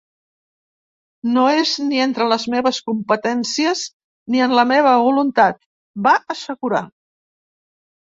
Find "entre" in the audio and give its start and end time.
2.05-2.27